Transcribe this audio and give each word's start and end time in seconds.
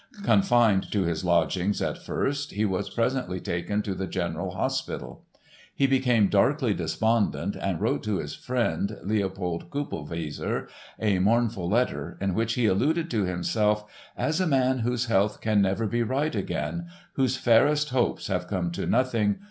Confined 0.23 0.91
to 0.93 1.03
his 1.03 1.23
lodgings 1.23 1.79
at 1.79 1.95
first 2.01 2.53
he 2.53 2.65
was 2.65 2.89
presently 2.89 3.39
taken 3.39 3.83
to 3.83 3.93
the 3.93 4.07
General 4.07 4.49
Hospital. 4.55 5.23
He 5.75 5.85
became 5.85 6.27
darkly 6.27 6.73
despondent 6.73 7.55
and 7.55 7.79
wrote 7.79 8.01
to 8.05 8.17
his 8.17 8.33
friend, 8.33 8.97
Leopold 9.03 9.69
Kupelwieser, 9.69 10.67
a 10.99 11.19
mournful 11.19 11.69
letter 11.69 12.17
in 12.19 12.33
which 12.33 12.55
he 12.55 12.65
alluded 12.65 13.11
to 13.11 13.25
himself 13.25 13.85
as 14.17 14.41
"a 14.41 14.47
man 14.47 14.79
whose 14.79 15.05
health 15.05 15.39
can 15.39 15.61
never 15.61 15.85
be 15.85 16.01
right 16.01 16.33
again... 16.33 16.87
whose 17.13 17.37
fairest 17.37 17.91
hopes 17.91 18.25
have 18.25 18.47
come 18.47 18.71
to 18.71 18.87
nothing 18.87 19.35